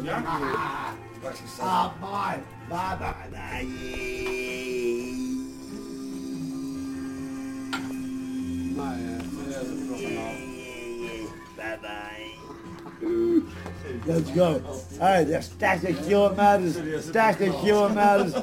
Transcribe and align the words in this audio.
Bye 0.00 0.22
bye 0.22 0.96
half. 1.60 2.40
Bye 2.70 2.96
bye. 3.00 3.20
Let's 14.06 14.30
go. 14.30 14.62
Alright, 14.94 15.26
there's 15.28 15.50
80 15.62 15.94
kilometers. 16.04 16.76
80 17.14 17.50
kilometers. 17.60 18.34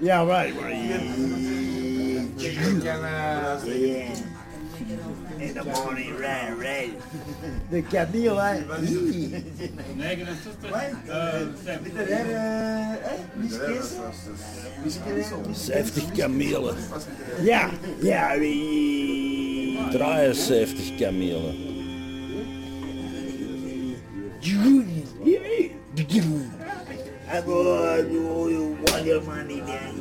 Yeah, 0.00 0.26
right. 0.26 0.54
Ik 2.36 2.54
ken, 2.82 3.04
eh, 3.04 3.64
Yeah. 3.64 4.14
in 5.42 5.54
the 5.54 5.64
morning, 5.64 6.16
red, 6.16 6.56
red. 6.58 6.94
The 7.70 7.82
caminho 7.82 8.34
lá. 8.34 8.56
Saftig 15.54 16.12
Kamelen. 16.16 16.76
Ja, 17.42 17.70
ja, 18.02 18.38
wie. 18.38 19.78
73 19.92 20.96
Kamelen. 20.98 21.72
Agora, 27.28 28.04
olha 28.94 29.18
o 29.18 29.24
money 29.24 29.62
yeah. 29.66 29.92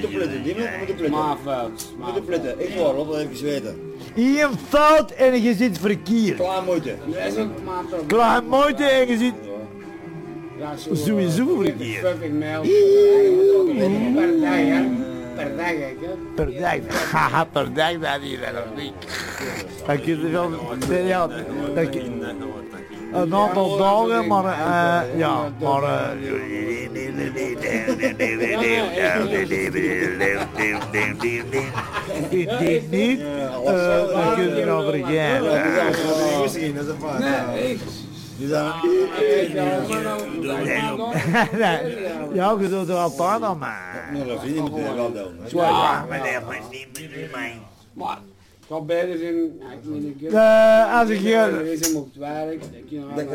moeten 0.00 0.18
pletten, 0.18 0.42
die 0.42 0.54
we 0.54 0.68
moeten 0.78 0.96
pletten. 0.96 1.18
Maafveld. 1.18 1.92
We 1.98 2.04
moeten 2.04 2.24
pletten, 2.24 2.54
ik 2.68 2.74
hoor, 2.74 3.06
wat 3.06 3.16
even 3.18 3.36
zweten. 3.36 3.94
Hier 4.14 4.44
een 4.44 4.58
fout 4.68 5.10
en 5.10 5.42
je 5.42 5.54
zit 5.54 5.78
verkeerd. 5.78 6.36
Klaar 6.36 6.62
moeite. 6.62 6.94
Klaar 8.06 8.44
moeite 8.44 8.84
en 8.84 9.08
je 9.08 9.18
zit 9.18 9.34
Ja, 10.58 10.76
zo, 10.76 10.94
sowieso 10.94 11.44
mail. 11.44 12.62
Per 12.62 14.40
dag, 14.40 14.56
hè. 14.56 14.84
Per 15.34 15.56
dag. 15.56 15.74
Per 16.34 16.60
dag. 16.60 17.10
Haha, 17.12 17.44
per 17.44 17.72
dag 17.72 17.98
dat 17.98 18.20
hier 18.20 18.38
nog 18.54 18.82
niet. 18.82 18.92
Dan 19.86 20.00
kun 20.00 20.20
je 20.20 20.28
wel, 20.28 20.50
ja, 21.06 21.26
dan 21.74 21.90
kun 21.90 22.02
je, 22.02 22.34
een 23.12 23.34
aantal 23.34 23.76
dagen, 23.76 24.26
maar 24.26 24.44
uh, 24.44 25.18
ja, 25.18 25.52
maar... 25.60 26.14
Ik 32.28 32.48
denk 32.58 32.90
niet, 32.90 33.20
dan 33.64 34.34
kun 34.34 34.44
je 34.44 34.62
erover 34.62 34.94
gaan. 34.94 35.42
Nee, 41.52 41.96
ja, 42.32 42.56
je 42.60 42.68
doet 42.68 42.88
er 42.88 42.96
paar 43.16 43.42
aan, 43.44 43.58
maar... 43.58 44.10
Ja, 45.46 46.04
maar 46.08 46.18
dat 46.18 46.48
ik 46.48 46.60
niet 46.70 47.30
mijn 47.32 47.60
kan 48.68 48.86
beide 48.86 49.18
zijn, 49.18 49.60
eh, 50.32 51.00
als 51.00 51.08
ik 51.08 51.18
hier... 51.18 51.66
Is 51.66 51.86
hem 51.86 51.96
op 51.96 52.08
het 52.12 52.16
werk, 52.16 52.62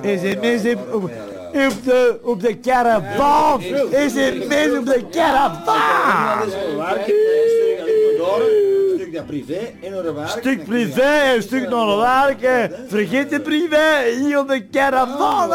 is 0.01 0.21
het 0.21 0.41
mis 0.41 0.73
op, 0.73 0.93
op 0.93 1.83
de, 1.83 2.19
op 2.23 2.41
de 2.41 2.59
caravan, 2.59 3.61
is 3.89 4.13
het 4.13 4.47
mis 4.47 4.77
op 4.77 4.85
de 4.85 5.03
caravan! 5.11 6.49
dat 9.11 9.25
privé 9.25 9.73
en 9.81 9.93
naar. 9.93 10.27
Stuk 10.27 10.65
privé 10.65 11.01
en 11.01 11.35
een 11.35 11.41
stuk 11.41 11.69
naar 11.69 11.85
de 11.85 11.95
Hè. 12.39 12.87
Vergeet 12.87 13.29
de 13.29 13.41
privé, 13.41 14.03
hier 14.19 14.39
op 14.39 14.47
de 14.47 14.69
caravan. 14.69 15.49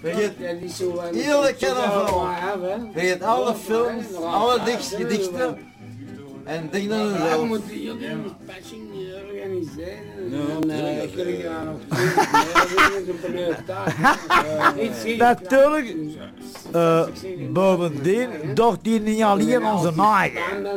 Vergeet 0.00 0.32
op 1.36 1.44
de 1.44 1.54
caravan. 1.58 2.90
Vergeet 2.92 3.22
alle 3.22 3.54
films, 3.54 4.04
alle 4.24 4.58
gedichten. 4.96 5.58
En 6.44 6.68
denk 6.70 6.88
dan 6.88 7.00
een 7.00 7.40
We 7.40 7.44
moeten 7.46 7.82
jullie 7.82 8.08
patching 8.46 8.82
organiseren. 9.32 10.30
Nog 10.30 10.64
Natuurlijk, 15.18 15.96
eh, 16.72 17.06
bovendien, 17.52 18.28
doch 18.54 18.78
die 18.82 19.00
niet 19.00 19.22
alleen 19.22 19.64
onze 19.64 19.92
naaien. 19.96 20.34
Eh, 20.34 20.72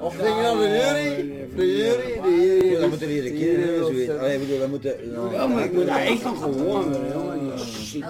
of 0.00 0.16
denk 0.16 0.34
aan 0.34 0.58
de 0.58 0.68
jury? 0.68 1.32
De 1.56 1.76
jury, 1.76 2.20
de 2.22 2.58
jury. 2.60 2.80
Dat 2.80 2.88
moeten 2.88 3.06
we 3.06 3.12
hier 3.12 3.26
een 3.26 3.94
weet. 3.94 4.18
Allee, 4.18 4.38
we 4.38 4.58
dat 4.58 4.68
moeten... 4.68 4.94
Ja, 5.32 5.46
maar 5.46 5.64
ik 5.64 5.72
moet 5.72 5.86
daar 5.86 6.00
echt 6.00 6.20
van 6.22 6.36
gewoon, 6.36 6.96
jongen. 7.12 7.58
Shit, 7.58 8.04